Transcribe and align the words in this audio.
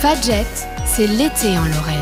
Fadjet, 0.00 0.46
c'est 0.84 1.08
l'été 1.08 1.58
en 1.58 1.64
Lorraine. 1.64 1.98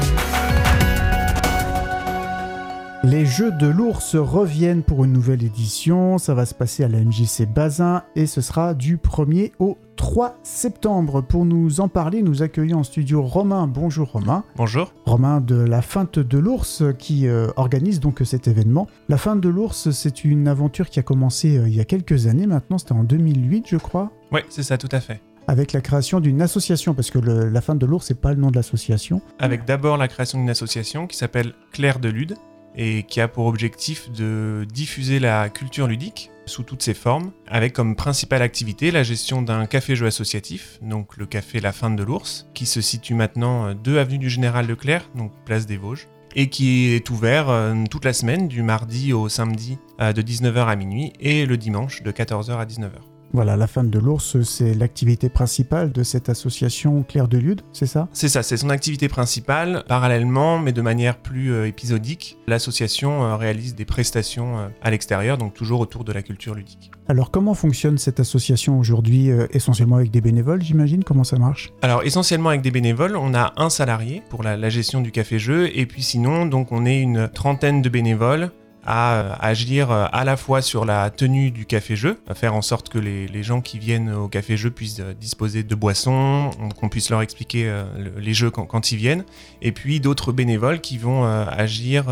Les 3.04 3.25
Jeux 3.25 3.53
de 3.53 3.67
l'ours 3.67 4.17
reviennent 4.17 4.83
pour 4.83 5.04
une 5.04 5.15
nouvelle 5.15 5.43
édition. 5.43 6.19
Ça 6.19 6.35
va 6.35 6.45
se 6.45 6.53
passer 6.53 6.85
à 6.85 6.88
la 6.88 6.98
MJC 6.98 7.46
Bazin 7.48 8.03
et 8.14 8.27
ce 8.27 8.43
sera 8.43 8.74
du 8.74 8.98
1er 8.98 9.53
au 9.61 9.79
3 9.96 10.37
septembre. 10.43 11.22
Pour 11.22 11.46
nous 11.46 11.80
en 11.80 11.89
parler, 11.89 12.21
nous 12.21 12.43
accueillons 12.43 12.80
en 12.80 12.85
studio 12.85 13.23
Romain. 13.23 13.67
Bonjour 13.67 14.13
Romain. 14.13 14.45
Bonjour. 14.57 14.93
Romain 15.07 15.41
de 15.41 15.57
la 15.57 15.81
Feinte 15.81 16.19
de 16.19 16.39
l'ours 16.39 16.83
qui 16.99 17.27
euh, 17.27 17.47
organise 17.57 18.01
donc 18.01 18.21
cet 18.27 18.47
événement. 18.47 18.89
La 19.09 19.17
Feinte 19.17 19.41
de 19.41 19.49
l'ours, 19.49 19.91
c'est 19.91 20.23
une 20.23 20.49
aventure 20.49 20.91
qui 20.91 20.99
a 20.99 21.03
commencé 21.03 21.57
euh, 21.57 21.67
il 21.67 21.75
y 21.75 21.81
a 21.81 21.87
quelques 21.87 22.27
années 22.27 22.47
maintenant. 22.47 22.77
C'était 22.77 22.93
en 22.93 23.05
2008, 23.05 23.65
je 23.69 23.79
crois. 23.79 24.13
Oui, 24.33 24.41
c'est 24.51 24.65
ça, 24.65 24.77
tout 24.77 24.91
à 24.93 25.01
fait 25.01 25.23
avec 25.47 25.73
la 25.73 25.81
création 25.81 26.21
d'une 26.21 26.43
association, 26.43 26.95
parce 26.95 27.11
que 27.11 27.19
la 27.19 27.61
Feinte 27.61 27.79
de 27.79 27.87
l'ours, 27.87 28.07
c'est 28.07 28.21
pas 28.21 28.32
le 28.32 28.41
nom 28.41 28.50
de 28.50 28.57
l'association. 28.57 29.21
Avec 29.39 29.64
d'abord 29.64 29.96
la 29.96 30.09
création 30.09 30.39
d'une 30.39 30.50
association 30.50 31.07
qui 31.07 31.17
s'appelle 31.17 31.53
Claire 31.73 31.99
de 31.99 32.09
Lude, 32.09 32.37
et 32.77 33.05
qui 33.05 33.20
a 33.20 33.28
pour 33.28 33.47
objectif 33.47 34.11
de 34.12 34.67
diffuser 34.70 35.19
la 35.19 35.48
culture 35.48 35.87
ludique 35.87 36.31
sous 36.45 36.62
toutes 36.62 36.83
ses 36.83 36.95
formes, 36.95 37.33
avec 37.48 37.73
comme 37.73 37.97
principale 37.97 38.42
activité 38.42 38.91
la 38.91 39.03
gestion 39.03 39.42
d'un 39.42 39.67
café-jeu 39.67 40.06
associatif, 40.06 40.78
donc 40.83 41.17
le 41.17 41.27
café 41.27 41.59
La 41.59 41.73
Fin 41.73 41.91
de 41.91 42.03
l'Ours, 42.03 42.47
qui 42.55 42.67
se 42.67 42.81
situe 42.81 43.15
maintenant 43.15 43.75
2 43.75 43.98
avenue 43.98 44.19
du 44.19 44.31
Général 44.31 44.67
Leclerc, 44.67 45.11
donc 45.15 45.33
place 45.45 45.67
des 45.67 45.77
Vosges, 45.77 46.06
et 46.37 46.48
qui 46.48 46.89
est 46.89 47.09
ouvert 47.11 47.48
euh, 47.48 47.75
toute 47.91 48.05
la 48.05 48.12
semaine, 48.12 48.47
du 48.47 48.62
mardi 48.62 49.12
au 49.12 49.28
samedi 49.28 49.78
euh, 50.01 50.12
de 50.12 50.23
19h 50.23 50.67
à 50.67 50.77
minuit, 50.77 51.12
et 51.19 51.47
le 51.47 51.56
dimanche 51.56 52.03
de 52.03 52.12
14h 52.12 52.59
à 52.59 52.67
19h. 52.67 53.16
Voilà, 53.36 53.55
la 53.55 53.67
femme 53.67 53.91
de 53.91 53.98
l'ours, 53.98 54.41
c'est 54.45 54.72
l'activité 54.72 55.28
principale 55.28 55.92
de 55.92 56.03
cette 56.03 56.31
association 56.31 57.03
Claire 57.03 57.28
de 57.28 57.36
Lude, 57.36 57.61
c'est 57.75 57.84
ça? 57.84 58.09
C'est 58.14 58.31
ça, 58.31 58.42
c'est 58.42 58.56
son 58.56 58.70
activité 58.70 59.09
principale. 59.09 59.84
Parallèlement, 59.87 60.59
mais 60.59 60.73
de 60.73 60.81
manière 60.81 61.19
plus 61.19 61.53
euh, 61.53 61.67
épisodique, 61.67 62.39
l'association 62.47 63.25
euh, 63.25 63.37
réalise 63.37 63.75
des 63.75 63.84
prestations 63.84 64.59
euh, 64.59 64.69
à 64.81 64.91
l'extérieur, 64.91 65.37
donc 65.37 65.53
toujours 65.53 65.81
autour 65.81 66.03
de 66.05 66.14
la 66.14 66.23
culture 66.23 66.55
ludique. 66.55 66.91
Alors 67.09 67.31
comment 67.31 67.53
fonctionne 67.53 67.98
cette 67.98 68.20
association 68.20 68.79
aujourd'hui 68.79 69.29
Essentiellement 69.51 69.97
avec 69.97 70.11
des 70.11 70.23
bénévoles, 70.23 70.62
j'imagine? 70.62 71.05
Comment 71.05 71.23
ça 71.23 71.37
marche? 71.37 71.75
Alors 71.83 72.05
essentiellement 72.05 72.48
avec 72.48 72.62
des 72.62 72.70
bénévoles, 72.70 73.17
on 73.17 73.34
a 73.34 73.53
un 73.59 73.69
salarié 73.69 74.23
pour 74.31 74.45
la, 74.45 74.57
la 74.57 74.70
gestion 74.70 75.03
du 75.03 75.12
café-jeu, 75.12 75.69
et 75.77 75.84
puis 75.84 76.03
sinon, 76.03 76.47
donc 76.47 76.73
on 76.73 76.87
est 76.87 77.03
une 77.03 77.29
trentaine 77.29 77.83
de 77.83 77.91
bénévoles 77.91 78.51
à 78.87 79.45
agir 79.45 79.91
euh, 79.91 80.06
à 80.12 80.25
la 80.25 80.37
fois 80.37 80.62
sur 80.62 80.84
la 80.84 81.11
tenue 81.11 81.51
du 81.51 81.67
café-jeu, 81.67 82.20
à 82.29 82.34
faire 82.34 82.55
en 82.55 82.62
sorte 82.62 82.89
que 82.89 82.98
les, 82.98 83.42
gens 83.42 83.61
qui 83.61 83.79
viennent 83.79 84.12
au 84.12 84.29
café-jeu 84.29 84.70
puissent 84.70 85.01
euh, 85.01 85.12
disposer 85.12 85.62
de 85.62 85.75
boissons, 85.75 86.51
qu'on 86.81 86.89
puisse 86.89 87.11
leur 87.11 87.20
expliquer 87.20 87.69
euh, 87.69 87.84
les 88.17 88.33
jeux 88.33 88.51
quand, 88.51 88.92
ils 88.92 88.97
viennent, 88.97 89.25
et 89.61 89.73
puis 89.73 90.01
d'autres 90.01 90.33
bénévoles 90.33 90.81
qui 90.81 90.98
vont 90.98 91.25
agir 91.25 92.05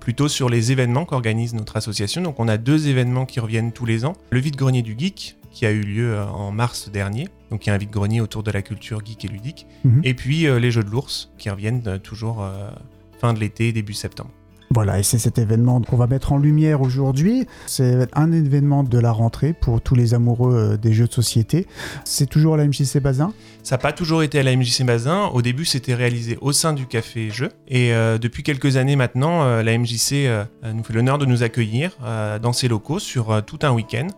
plutôt 0.00 0.28
sur 0.28 0.48
les 0.48 0.72
événements 0.72 1.04
qu'organise 1.04 1.54
notre 1.54 1.76
association. 1.76 2.22
Donc 2.22 2.40
on 2.40 2.48
a 2.48 2.56
deux 2.56 2.88
événements 2.88 3.26
qui 3.26 3.40
reviennent 3.40 3.72
tous 3.72 3.84
les 3.84 4.04
ans. 4.04 4.14
Le 4.30 4.40
vide-grenier 4.40 4.82
du 4.82 4.94
geek, 4.98 5.36
qui 5.50 5.66
a 5.66 5.70
eu 5.70 5.82
lieu 5.82 6.18
en 6.18 6.50
mars 6.50 6.90
dernier. 6.90 7.28
Donc 7.50 7.66
il 7.66 7.68
y 7.68 7.72
a 7.72 7.74
un 7.74 7.78
vide-grenier 7.78 8.20
autour 8.20 8.42
de 8.42 8.50
la 8.50 8.62
culture 8.62 9.04
geek 9.04 9.24
et 9.24 9.28
ludique. 9.28 9.66
Mhm. 9.84 10.00
Et 10.04 10.14
puis 10.14 10.46
les 10.46 10.70
jeux 10.70 10.84
de 10.84 10.90
l'ours, 10.90 11.30
qui 11.38 11.50
reviennent 11.50 11.98
toujours 12.00 12.46
fin 13.20 13.32
de 13.32 13.40
l'été, 13.40 13.72
début 13.72 13.94
septembre. 13.94 14.30
Voilà, 14.74 14.98
et 14.98 15.04
c'est 15.04 15.20
cet 15.20 15.38
événement 15.38 15.80
qu'on 15.82 15.96
va 15.96 16.08
mettre 16.08 16.32
en 16.32 16.38
lumière 16.38 16.82
aujourd'hui. 16.82 17.46
C'est 17.66 18.08
un 18.12 18.32
événement 18.32 18.82
de 18.82 18.98
la 18.98 19.12
rentrée 19.12 19.52
pour 19.52 19.80
tous 19.80 19.94
les 19.94 20.14
amoureux 20.14 20.72
euh, 20.72 20.76
des 20.76 20.92
jeux 20.92 21.06
de 21.06 21.12
société. 21.12 21.68
C'est 22.04 22.26
toujours 22.26 22.54
à 22.54 22.56
la 22.56 22.66
MJC 22.66 22.98
Bazin? 22.98 23.32
Ça 23.62 23.76
n'a 23.76 23.78
pas 23.78 23.92
toujours 23.92 24.24
été 24.24 24.40
à 24.40 24.42
la 24.42 24.56
MJC 24.56 24.82
Bazin. 24.82 25.26
Au 25.26 25.42
début, 25.42 25.64
c'était 25.64 25.94
réalisé 25.94 26.38
au 26.40 26.50
sein 26.50 26.72
du 26.72 26.86
Café 26.86 27.30
Jeux. 27.30 27.50
Et 27.68 27.94
euh, 27.94 28.18
depuis 28.18 28.42
quelques 28.42 28.76
années 28.76 28.96
maintenant, 28.96 29.44
euh, 29.44 29.62
la 29.62 29.78
MJC 29.78 30.28
nous 30.64 30.82
fait 30.82 30.92
l'honneur 30.92 31.18
de 31.18 31.26
nous 31.26 31.44
accueillir 31.44 31.96
dans 32.42 32.52
ses 32.52 32.66
locaux 32.66 32.98
sur 32.98 33.44
tout 33.44 33.60
un 33.62 33.70
week-end. 33.70 34.08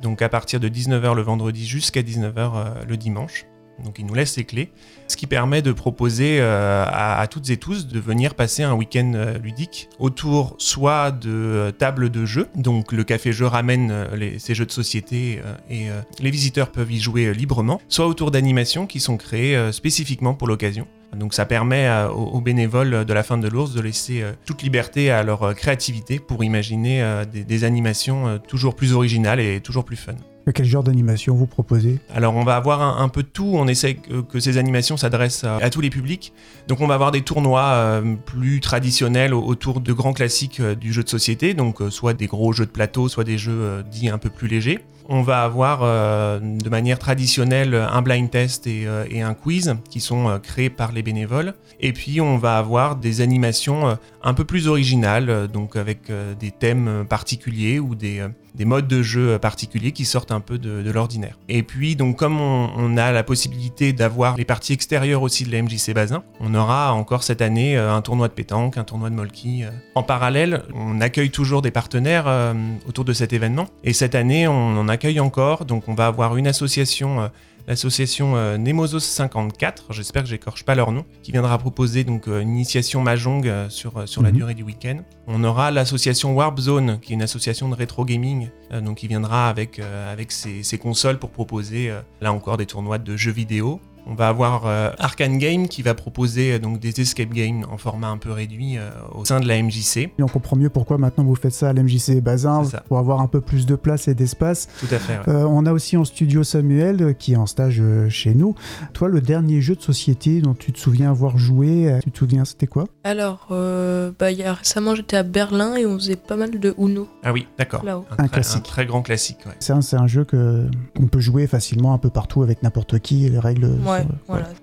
Donc 0.00 0.22
à 0.22 0.30
partir 0.30 0.60
de 0.60 0.68
19h 0.70 1.14
le 1.14 1.22
vendredi 1.22 1.66
jusqu'à 1.66 2.00
19h 2.00 2.86
le 2.88 2.96
dimanche. 2.96 3.44
Donc 3.84 3.98
il 3.98 4.06
nous 4.06 4.14
laisse 4.14 4.32
ses 4.32 4.44
clés, 4.44 4.70
ce 5.06 5.16
qui 5.16 5.26
permet 5.26 5.62
de 5.62 5.72
proposer 5.72 6.38
euh, 6.40 6.84
à, 6.86 7.26
toutes 7.26 7.50
et 7.50 7.56
tous 7.56 7.86
de 7.86 8.00
venir 8.00 8.34
passer 8.34 8.62
un 8.62 8.72
week-end 8.72 9.12
euh, 9.14 9.38
ludique 9.38 9.88
autour 9.98 10.54
soit 10.58 11.10
de 11.10 11.30
euh, 11.30 11.70
tables 11.72 12.10
de 12.10 12.24
jeux, 12.24 12.48
donc 12.54 12.92
le 12.92 13.04
café-jeu 13.04 13.46
ramène 13.46 14.06
ces 14.38 14.54
jeux 14.54 14.66
de 14.66 14.72
société 14.72 15.40
et 15.70 15.88
les 16.20 16.30
visiteurs 16.30 16.70
peuvent 16.70 16.90
y 16.90 17.00
jouer 17.00 17.32
librement, 17.34 17.80
soit 17.88 18.06
autour 18.06 18.30
d'animations 18.30 18.86
qui 18.86 19.00
sont 19.00 19.16
créées 19.16 19.72
spécifiquement 19.72 20.34
pour 20.34 20.48
l'occasion. 20.48 20.86
Donc 21.14 21.34
ça 21.34 21.46
permet 21.46 21.88
aux, 22.14 22.40
bénévoles 22.40 23.04
de 23.04 23.12
la 23.12 23.22
fin 23.22 23.38
de 23.38 23.48
l'ours 23.48 23.72
de 23.74 23.80
laisser 23.80 24.24
toute 24.44 24.62
liberté 24.62 25.10
à 25.10 25.22
leur 25.22 25.54
créativité 25.54 26.18
pour 26.18 26.44
imaginer 26.44 27.22
des 27.32 27.64
animations 27.64 28.38
toujours 28.38 28.74
plus 28.74 28.92
originales 28.92 29.40
et 29.40 29.60
toujours 29.60 29.84
plus 29.84 29.96
fun. 29.96 30.14
Quel 30.54 30.64
genre 30.64 30.84
d'animation 30.84 31.34
vous 31.34 31.46
proposez 31.46 31.98
Alors 32.14 32.36
on 32.36 32.44
va 32.44 32.54
avoir 32.54 33.00
un, 33.00 33.08
peu 33.08 33.24
de 33.24 33.28
tout, 33.28 33.50
on 33.54 33.66
essaie 33.66 33.94
que, 33.94 34.38
ces 34.38 34.58
animations 34.58 34.96
s'adressent 34.96 35.42
à, 35.42 35.70
tous 35.70 35.80
les 35.80 35.90
publics. 35.90 36.32
Donc 36.68 36.80
on 36.80 36.86
va 36.86 36.94
avoir 36.94 37.10
des 37.10 37.22
tournois 37.22 37.64
euh, 37.64 38.14
plus 38.14 38.60
traditionnels 38.60 39.34
autour 39.34 39.80
de 39.80 39.92
grands 39.92 40.12
classiques 40.12 40.60
euh, 40.60 40.76
du 40.76 40.92
jeu 40.92 41.02
de 41.02 41.08
société, 41.08 41.52
donc 41.52 41.82
euh, 41.82 41.90
soit 41.90 42.14
des 42.14 42.26
gros 42.26 42.52
jeux 42.52 42.66
de 42.66 42.70
plateau, 42.70 43.08
soit 43.08 43.24
des 43.24 43.38
jeux 43.38 43.82
dits 43.90 44.08
un 44.08 44.18
peu 44.18 44.30
plus 44.30 44.46
légers. 44.46 44.78
On 45.08 45.22
va 45.22 45.42
avoir 45.42 45.80
de 45.80 46.68
manière 46.68 46.98
traditionnelle 46.98 47.74
un 47.74 48.02
blind 48.02 48.30
test 48.30 48.66
et, 48.66 48.86
un 48.86 49.34
quiz 49.34 49.76
qui 49.90 50.00
sont 50.00 50.38
créés 50.42 50.70
par 50.70 50.92
les 50.92 51.02
bénévoles. 51.02 51.54
Et 51.80 51.92
puis 51.92 52.20
on 52.20 52.38
va 52.38 52.58
avoir 52.58 52.96
des 52.96 53.20
animations 53.20 53.98
un 54.22 54.34
peu 54.34 54.44
plus 54.44 54.68
originales, 54.68 55.48
donc 55.48 55.76
avec 55.76 56.10
des 56.38 56.50
thèmes 56.50 57.04
particuliers 57.08 57.78
ou 57.78 57.94
des 57.94 58.22
des 58.56 58.64
modes 58.64 58.88
de 58.88 59.02
jeu 59.02 59.38
particuliers 59.38 59.92
qui 59.92 60.04
sortent 60.04 60.32
un 60.32 60.40
peu 60.40 60.58
de, 60.58 60.90
l'ordinaire. 60.90 61.38
Et 61.48 61.62
puis, 61.62 61.94
donc, 61.94 62.16
comme 62.16 62.40
on, 62.40 62.96
a 62.96 63.12
la 63.12 63.22
possibilité 63.22 63.92
d'avoir 63.92 64.36
les 64.36 64.44
parties 64.46 64.72
extérieures 64.72 65.20
aussi 65.20 65.44
de 65.44 65.52
la 65.52 65.60
MJC 65.60 65.92
Bazin, 65.92 66.22
on 66.40 66.54
aura 66.54 66.94
encore 66.94 67.22
cette 67.22 67.42
année 67.42 67.76
euh, 67.76 67.92
un 67.92 68.00
tournoi 68.00 68.28
de 68.28 68.32
pétanque, 68.32 68.78
un 68.78 68.84
tournoi 68.84 69.10
de 69.10 69.14
molki. 69.14 69.64
Euh. 69.64 69.70
En 69.94 70.02
parallèle, 70.02 70.62
on 70.74 71.00
accueille 71.00 71.30
toujours 71.30 71.60
des 71.60 71.70
partenaires 71.70 72.24
euh, 72.26 72.54
autour 72.88 73.04
de 73.04 73.12
cet 73.12 73.34
événement. 73.34 73.66
Et 73.84 73.92
cette 73.92 74.14
année, 74.14 74.48
on 74.48 74.78
en 74.78 74.88
accueille 74.96 75.20
encore. 75.20 75.64
Donc, 75.64 75.88
on 75.88 75.94
va 75.94 76.06
avoir 76.06 76.36
une 76.36 76.46
association 76.46 77.30
l'association 77.66 78.36
euh, 78.36 78.56
Nemosos 78.58 79.00
54, 79.00 79.92
j'espère 79.92 80.22
que 80.22 80.28
j'écorche 80.28 80.64
pas 80.64 80.74
leur 80.74 80.92
nom, 80.92 81.04
qui 81.22 81.32
viendra 81.32 81.58
proposer 81.58 82.04
donc 82.04 82.28
euh, 82.28 82.40
une 82.40 82.50
initiation 82.50 83.00
Mahjong 83.02 83.46
euh, 83.46 83.68
sur, 83.68 84.08
sur 84.08 84.22
la 84.22 84.30
mhm. 84.30 84.36
durée 84.36 84.54
du 84.54 84.62
week-end. 84.62 84.98
On 85.26 85.42
aura 85.44 85.70
l'association 85.70 86.34
Warp 86.34 86.58
Zone, 86.58 86.98
qui 87.00 87.12
est 87.12 87.14
une 87.14 87.22
association 87.22 87.68
de 87.68 87.74
rétro 87.74 88.04
gaming, 88.04 88.48
donc 88.82 88.98
qui 88.98 89.08
viendra 89.08 89.48
avec, 89.48 89.80
avec 89.80 90.32
ses, 90.32 90.62
ses, 90.62 90.78
consoles 90.78 91.18
pour 91.18 91.30
proposer 91.30 91.92
là 92.20 92.32
encore 92.32 92.56
des 92.56 92.66
tournois 92.66 92.98
de 92.98 93.16
jeux 93.16 93.32
vidéo. 93.32 93.80
On 94.08 94.14
va 94.14 94.28
avoir 94.28 94.66
euh, 94.66 94.90
Arkane 95.00 95.36
Game 95.36 95.66
qui 95.66 95.82
va 95.82 95.94
proposer 95.94 96.52
euh, 96.52 96.58
donc 96.60 96.78
des 96.78 97.00
escape 97.00 97.30
games 97.30 97.64
en 97.68 97.76
format 97.76 98.06
un 98.06 98.18
peu 98.18 98.30
réduit 98.30 98.78
euh, 98.78 98.88
au 99.12 99.24
sein 99.24 99.40
de 99.40 99.48
la 99.48 99.60
MJC. 99.60 99.96
Et 99.96 100.22
on 100.22 100.28
comprend 100.28 100.54
mieux 100.54 100.70
pourquoi 100.70 100.96
maintenant 100.96 101.24
vous 101.24 101.34
faites 101.34 101.52
ça 101.52 101.70
à 101.70 101.72
la 101.72 101.82
MJC 101.82 102.20
Bazin 102.22 102.62
pour 102.86 102.98
avoir 102.98 103.20
un 103.20 103.26
peu 103.26 103.40
plus 103.40 103.66
de 103.66 103.74
place 103.74 104.06
et 104.06 104.14
d'espace. 104.14 104.68
Tout 104.78 104.94
à 104.94 104.98
fait. 104.98 105.18
on 105.28 105.66
a 105.66 105.72
aussi 105.72 105.96
en 105.96 106.04
studio 106.04 106.44
Samuel 106.44 107.16
qui 107.18 107.32
est 107.32 107.36
en 107.36 107.46
stage 107.46 107.82
chez 108.08 108.34
nous. 108.34 108.54
Toi, 108.92 109.08
le 109.08 109.20
dernier 109.20 109.60
jeu 109.60 109.74
de 109.74 109.82
société 109.82 110.40
dont 110.40 110.54
tu 110.54 110.72
te 110.72 110.78
souviens 110.78 111.10
avoir 111.10 111.36
joué, 111.36 111.98
tu 112.04 112.10
te 112.12 112.18
souviens, 112.18 112.44
c'était 112.44 112.66
quoi? 112.66 112.84
Alors, 113.02 113.48
bah, 113.50 114.30
y 114.30 114.44
a, 114.44 114.54
récemment 114.54 114.94
j'étais 114.94 115.16
à 115.16 115.22
Berlin 115.24 115.74
et 115.76 115.86
on 115.86 115.98
faisait 115.98 116.16
pas 116.16 116.36
mal 116.36 116.58
de 116.58 116.74
Uno. 116.78 117.08
Ah 117.24 117.32
oui, 117.32 117.48
d'accord. 117.58 117.82
Un, 117.86 118.24
un, 118.24 118.28
classique. 118.28 118.58
Un 118.66 118.70
très 118.70 118.86
grand 118.86 119.02
classique. 119.02 119.38
C'est 119.58 119.72
un, 119.72 120.06
jeu 120.06 120.24
que 120.24 120.66
on 121.00 121.06
peut 121.06 121.20
jouer 121.20 121.46
facilement 121.46 121.92
un 121.92 121.98
peu 121.98 122.10
partout 122.10 122.42
avec 122.42 122.62
n'importe 122.62 122.98
qui. 123.00 123.28
Les 123.28 123.38
règles 123.38 123.70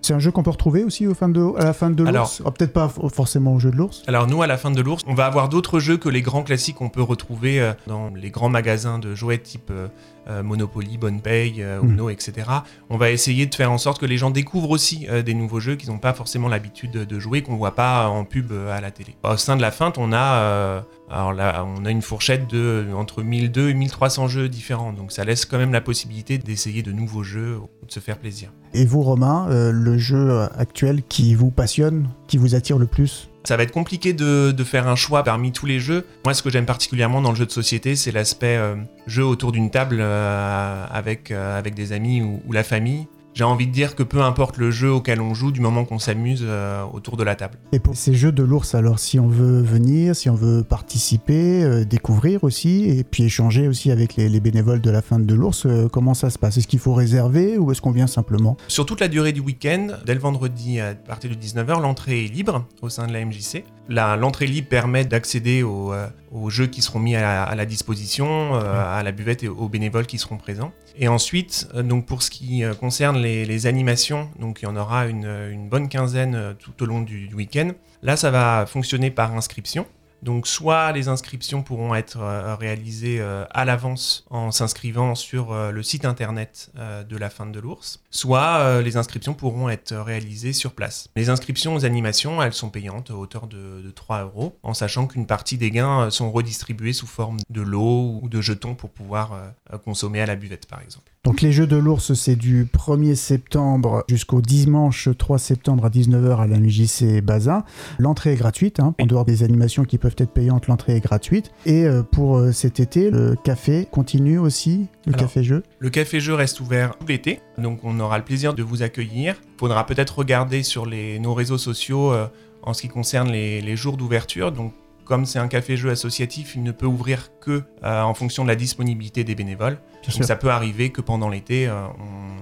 c'est 0.01 0.13
un 0.13 0.19
jeu 0.19 0.31
qu'on 0.31 0.43
peut 0.43 0.49
retrouver 0.51 0.83
aussi 0.83 1.07
au 1.07 1.13
fin 1.13 1.29
de, 1.29 1.41
à 1.57 1.65
la 1.65 1.73
fin 1.73 1.89
de 1.89 2.03
l'ours? 2.03 2.41
Oh, 2.45 2.51
Peut-être 2.51 2.73
pas 2.73 2.89
forcément 2.89 3.53
au 3.53 3.59
jeu 3.59 3.71
de 3.71 3.75
l'ours. 3.75 4.03
Alors 4.07 4.27
nous, 4.27 4.41
à 4.41 4.47
la 4.47 4.57
fin 4.57 4.71
de 4.71 4.81
l'ours, 4.81 5.03
on 5.07 5.13
va 5.13 5.25
avoir 5.25 5.49
d'autres 5.49 5.79
jeux 5.79 5.97
que 5.97 6.09
les 6.09 6.21
grands 6.21 6.43
classiques 6.43 6.77
qu'on 6.77 6.89
peut 6.89 7.01
retrouver 7.01 7.59
euh, 7.59 7.73
dans 7.87 8.09
les 8.09 8.29
grands 8.29 8.49
magasins 8.49 8.99
de 8.99 9.15
jouets 9.15 9.37
type 9.37 9.71
euh, 9.71 9.87
Monopoly, 10.27 10.97
Bonne 10.97 11.21
Paye, 11.21 11.61
euh, 11.61 11.81
hmm. 11.81 11.93
Uno, 11.93 12.09
etc. 12.09 12.47
On 12.89 12.97
va 12.97 13.11
essayer 13.11 13.45
de 13.45 13.53
faire 13.53 13.71
en 13.71 13.77
sorte 13.77 13.99
que 13.99 14.05
les 14.05 14.17
gens 14.17 14.31
découvrent 14.31 14.69
aussi 14.69 15.07
euh, 15.09 15.21
des 15.21 15.33
nouveaux 15.33 15.59
jeux 15.59 15.75
qu'ils 15.75 15.89
n'ont 15.89 15.97
pas 15.97 16.13
forcément 16.13 16.47
l'habitude 16.47 16.91
de 16.91 17.19
jouer, 17.19 17.41
qu'on 17.41 17.55
voit 17.55 17.75
pas 17.75 18.07
en 18.07 18.23
pub 18.23 18.51
à 18.51 18.81
la 18.81 18.91
télé. 18.91 19.15
Au 19.23 19.37
sein 19.37 19.55
de 19.55 19.61
la 19.61 19.71
feinte, 19.71 19.97
on 19.97 20.13
a, 20.13 20.83
alors 21.09 21.33
là, 21.33 21.65
on 21.65 21.85
a 21.85 21.91
une 21.91 22.01
fourchette 22.01 22.49
de 22.49 22.87
entre 22.95 23.23
1200 23.23 23.69
et 23.69 23.73
1300 23.73 24.27
jeux 24.27 24.49
différents, 24.49 24.93
donc 24.93 25.11
ça 25.11 25.23
laisse 25.23 25.45
quand 25.45 25.57
même 25.57 25.73
la 25.73 25.81
possibilité 25.81 26.37
d'essayer 26.37 26.83
de 26.83 26.91
nouveaux 26.91 27.23
jeux 27.23 27.57
ou 27.57 27.85
de 27.85 27.91
se 27.91 27.99
faire 27.99 28.17
plaisir. 28.17 28.51
Et 28.73 28.85
vous, 28.85 29.01
Romain, 29.01 29.47
le 29.49 29.97
jeu 29.97 30.47
actuel 30.57 31.03
qui 31.03 31.35
vous 31.35 31.51
passionne, 31.51 32.09
qui 32.27 32.37
vous 32.37 32.55
attire 32.55 32.77
le 32.77 32.87
plus? 32.87 33.29
Ça 33.43 33.57
va 33.57 33.63
être 33.63 33.71
compliqué 33.71 34.13
de, 34.13 34.53
faire 34.63 34.87
un 34.87 34.95
choix 34.95 35.23
parmi 35.23 35.51
tous 35.51 35.65
les 35.65 35.79
jeux. 35.79 36.05
Moi, 36.23 36.33
ce 36.33 36.41
que 36.41 36.49
j'aime 36.49 36.65
particulièrement 36.65 37.21
dans 37.21 37.31
le 37.31 37.35
jeu 37.35 37.45
de 37.45 37.51
société, 37.51 37.95
c'est 37.95 38.11
l'aspect 38.11 38.55
euh, 38.55 38.75
jeu 39.07 39.25
autour 39.25 39.51
d'une 39.51 39.69
table 39.69 39.97
euh, 39.99 40.85
euh, 40.85 41.57
avec 41.59 41.75
des 41.75 41.91
amis 41.91 42.21
ou, 42.21 42.51
la 42.53 42.63
famille. 42.63 43.07
J'ai 43.33 43.43
envie 43.43 43.67
de 43.67 43.71
dire 43.71 43.95
que 43.95 44.03
peu 44.03 44.21
importe 44.21 44.57
le 44.57 44.69
jeu 44.71 44.91
auquel 44.91 45.19
on 45.21 45.33
joue, 45.33 45.51
du 45.51 45.59
moment 45.59 45.85
qu'on 45.85 45.99
s'amuse 45.99 46.41
euh, 46.43 46.83
autour 46.93 47.17
de 47.17 47.23
la 47.23 47.35
table. 47.35 47.57
Et 47.71 47.79
pour 47.79 47.95
ces 47.95 48.13
jeux 48.13 48.31
de 48.31 48.43
l'ours, 48.43 48.75
alors 48.75 48.99
si 48.99 49.19
on 49.19 49.27
veut 49.27 49.61
venir, 49.61 50.15
si 50.15 50.29
on 50.29 50.35
veut 50.35 50.63
participer, 50.63 51.63
euh, 51.63 51.85
découvrir 51.85 52.43
aussi, 52.43 52.85
et 52.89 53.03
puis 53.03 53.23
échanger 53.23 53.67
aussi 53.67 53.89
avec 53.91 54.15
les, 54.15 54.29
les 54.29 54.39
bénévoles 54.39 54.81
de 54.81 54.89
la 54.91 55.01
fin 55.01 55.17
de 55.19 55.33
l'ours, 55.33 55.65
euh, 55.65 55.87
comment 55.91 56.13
ça 56.13 56.29
se 56.29 56.37
passe? 56.37 56.57
Est-ce 56.57 56.67
qu'il 56.67 56.79
faut 56.79 56.93
réserver 56.93 57.57
ou 57.57 57.71
est-ce 57.71 57.81
qu'on 57.81 57.91
vient 57.91 58.07
simplement? 58.07 58.57
Sur 58.67 58.85
toute 58.85 58.99
la 59.01 59.07
durée 59.07 59.31
du 59.31 59.39
week-end, 59.41 59.87
dès 60.05 60.13
le 60.13 60.19
vendredi 60.19 60.79
à 60.79 60.93
partir 60.93 61.29
de 61.29 61.35
19h, 61.35 61.81
l'entrée 61.81 62.25
est 62.25 62.27
libre 62.27 62.65
au 62.81 62.89
sein 62.89 63.07
de 63.07 63.13
la 63.13 63.25
MJC. 63.25 63.63
La- 63.89 64.15
L'entrée 64.15 64.45
libre 64.47 64.67
permet 64.69 65.05
d'accéder 65.05 65.63
aux, 65.63 65.91
aux 66.33 66.49
jeux 66.49 66.67
qui 66.67 66.81
seront 66.81 66.99
mis 66.99 67.15
à 67.15 67.53
la, 67.55 67.65
disposition, 67.65 68.55
euh, 68.55 68.61
à 68.63 69.03
la 69.03 69.11
buvette 69.11 69.43
et 69.43 69.47
aux 69.47 69.69
bénévoles 69.69 70.07
qui 70.07 70.17
seront 70.17 70.37
présents. 70.37 70.73
Et 70.97 71.07
ensuite, 71.07 71.67
euh, 71.75 71.83
donc 71.83 72.05
pour 72.05 72.23
ce 72.23 72.31
qui 72.31 72.63
euh, 72.63 72.73
concerne 72.73 73.17
les, 73.17 73.67
animations, 73.67 74.29
donc 74.39 74.61
il 74.61 74.65
y 74.65 74.67
en 74.67 74.75
aura 74.75 75.05
une, 75.05 75.69
bonne 75.69 75.87
quinzaine 75.87 76.55
tout 76.59 76.83
au 76.83 76.85
long 76.85 77.01
du 77.01 77.29
week-end. 77.33 77.69
Là, 78.01 78.17
ça 78.17 78.31
va 78.31 78.65
fonctionner 78.65 79.11
par 79.11 79.33
inscription. 79.35 79.85
Donc 80.23 80.47
soit 80.47 80.93
les 80.93 81.09
inscriptions 81.09 81.63
pourront 81.63 81.93
être 81.95 82.21
euh, 82.21 82.55
réalisées 82.55 83.17
euh, 83.19 83.43
à 83.51 83.65
l'avance 83.65 84.25
en 84.29 84.51
s'inscrivant 84.51 85.15
sur 85.15 85.51
euh, 85.51 85.71
le 85.71 85.83
site 85.83 86.05
internet 86.05 86.71
de 87.09 87.17
la 87.17 87.29
fin 87.29 87.45
de 87.45 87.59
l'ours, 87.59 88.01
soit 88.09 88.81
les 88.81 88.97
inscriptions 88.97 89.33
pourront 89.33 89.69
être 89.69 89.93
réalisées 89.95 90.53
sur 90.53 90.73
place. 90.73 91.09
Les 91.15 91.29
inscriptions 91.29 91.75
aux 91.75 91.85
animations, 91.85 92.41
elles 92.41 92.53
sont 92.53 92.69
payantes 92.69 93.09
à 93.11 93.15
hauteur 93.15 93.47
de, 93.47 93.81
de 93.81 93.91
3 93.91 94.23
euros, 94.23 94.57
en 94.63 94.73
sachant 94.73 95.07
qu'une 95.07 95.25
partie 95.25 95.57
des 95.57 95.71
gains 95.71 96.09
sont 96.09 96.31
redistribués 96.31 96.93
sous 96.93 97.07
forme 97.07 97.37
de 97.49 97.61
lots 97.61 98.19
ou 98.21 98.29
de 98.29 98.41
jetons 98.41 98.75
pour 98.75 98.91
pouvoir 98.91 99.37
consommer 99.83 100.21
à 100.21 100.25
la 100.25 100.35
buvette 100.35 100.67
par 100.67 100.81
exemple. 100.81 101.13
Donc 101.25 101.39
les 101.39 101.53
jeux 101.53 101.67
de 101.67 101.77
l'ours, 101.77 102.13
c'est 102.15 102.35
du 102.35 102.65
1er 102.65 103.15
septembre 103.15 104.03
jusqu'au 104.09 104.41
dimanche 104.41 105.07
3 105.17 105.39
septembre 105.39 105.85
à 105.85 105.89
19h 105.89 106.37
à 106.37 106.47
la 106.47 106.59
MJC 106.59 107.21
Bazin. 107.21 107.63
L'entrée 107.97 108.33
est 108.33 108.35
gratuite, 108.35 108.81
hein. 108.81 108.93
en 108.99 109.05
dehors 109.05 109.23
des 109.23 109.41
animations 109.41 109.85
qui 109.85 109.97
peuvent 109.97 110.12
être 110.19 110.31
payantes, 110.31 110.67
l'entrée 110.67 110.95
est 110.95 110.99
gratuite. 110.99 111.51
Et 111.65 111.85
euh, 111.85 112.03
pour 112.03 112.37
euh, 112.37 112.51
cet 112.51 112.79
été, 112.79 113.09
le 113.09 113.35
café 113.35 113.87
continue 113.89 114.37
aussi, 114.37 114.87
le 115.05 115.13
Alors, 115.13 115.27
café-jeu 115.27 115.63
Le 115.79 115.89
café-jeu 115.89 116.33
reste 116.33 116.59
ouvert 116.59 116.97
tout 116.97 117.07
l'été, 117.07 117.39
donc 117.57 117.79
on 117.83 117.99
aura 117.99 118.17
le 118.17 118.23
plaisir 118.23 118.53
de 118.53 118.63
vous 118.63 118.83
accueillir. 118.83 119.35
Il 119.55 119.59
faudra 119.59 119.85
peut-être 119.85 120.19
regarder 120.19 120.63
sur 120.63 120.85
les, 120.85 121.19
nos 121.19 121.33
réseaux 121.33 121.57
sociaux 121.57 122.13
euh, 122.13 122.27
en 122.61 122.73
ce 122.73 122.81
qui 122.81 122.87
concerne 122.87 123.31
les, 123.31 123.61
les 123.61 123.75
jours 123.75 123.97
d'ouverture. 123.97 124.51
Donc, 124.51 124.73
comme 125.05 125.25
c'est 125.25 125.39
un 125.39 125.47
café-jeu 125.47 125.89
associatif, 125.89 126.55
il 126.55 126.63
ne 126.63 126.71
peut 126.71 126.85
ouvrir 126.85 127.29
que 127.39 127.63
euh, 127.83 128.01
en 128.01 128.13
fonction 128.13 128.43
de 128.43 128.49
la 128.49 128.55
disponibilité 128.55 129.23
des 129.23 129.35
bénévoles. 129.35 129.77
Donc 130.11 130.25
ça 130.25 130.35
peut 130.35 130.49
arriver 130.49 130.89
que 130.89 131.01
pendant 131.01 131.29
l'été, 131.29 131.67
euh, 131.67 131.85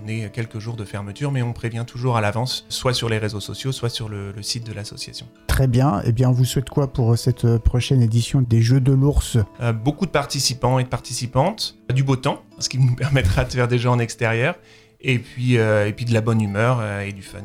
on 0.04 0.08
ait 0.08 0.30
quelques 0.32 0.60
jours 0.60 0.76
de 0.76 0.86
fermeture, 0.86 1.32
mais 1.32 1.42
on 1.42 1.54
prévient 1.54 1.84
toujours 1.86 2.18
à 2.18 2.22
l'avance, 2.22 2.66
soit 2.70 2.94
sur 2.94 3.08
les 3.08 3.18
réseaux 3.18 3.40
sociaux, 3.40 3.72
soit 3.72 3.90
sur 3.90 4.10
le, 4.10 4.32
le 4.32 4.42
site 4.42 4.66
de 4.66 4.74
l'association. 4.74 5.28
Très 5.48 5.68
bien. 5.68 6.02
Eh 6.06 6.12
bien, 6.12 6.30
on 6.30 6.34
vous 6.34 6.46
souhaite 6.46 6.70
quoi 6.70 6.92
pour 6.92 7.14
euh, 7.14 7.16
cette 7.16 7.58
prochaine 7.58 8.02
édition 8.02 8.42
des 8.42 8.62
Jeux 8.62 8.82
de 8.82 8.92
l'ours? 8.92 9.38
Euh, 9.62 9.74
beaucoup 9.74 10.06
de 10.06 10.12
participants 10.12 10.80
et 10.80 10.84
de 10.84 10.90
participantes, 10.90 11.78
du 11.94 12.04
beau 12.04 12.16
temps, 12.16 12.42
ce 12.60 12.70
qui 12.70 12.80
nous 12.80 12.96
permettra 12.96 13.46
de 13.46 13.52
faire 13.52 13.68
des 13.68 13.78
jeux 13.78 13.90
en 13.90 14.00
extérieur, 14.00 14.56
et 15.00 15.20
puis, 15.20 15.56
et 15.56 15.94
puis 15.96 16.06
de 16.06 16.14
la 16.14 16.22
bonne 16.22 16.42
humeur 16.42 17.02
et 17.02 17.12
du 17.12 17.24
fun. 17.24 17.40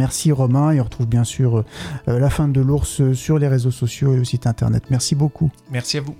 Merci 0.00 0.32
Romain, 0.32 0.72
et 0.72 0.80
on 0.80 0.84
retrouve 0.84 1.06
bien 1.06 1.24
sûr 1.24 1.58
euh, 2.08 2.18
la 2.18 2.30
fin 2.30 2.48
de 2.48 2.62
l'ours 2.62 3.12
sur 3.12 3.38
les 3.38 3.48
réseaux 3.48 3.70
sociaux 3.70 4.14
et 4.14 4.16
le 4.16 4.24
site 4.24 4.46
internet. 4.46 4.84
Merci 4.88 5.14
beaucoup. 5.14 5.50
Merci 5.70 5.98
à 5.98 6.00
vous. 6.00 6.16